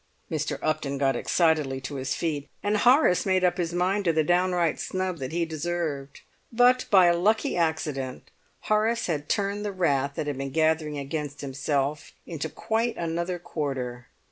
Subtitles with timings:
[0.31, 0.57] Mr.
[0.63, 4.79] Upton got excitedly to his feet, and Horace made up his mind to the downright
[4.79, 6.21] snub that he deserved.
[6.51, 11.41] But by a lucky accident Horace had turned the wrath that had been gathering against
[11.41, 14.07] himself into quite another quarter.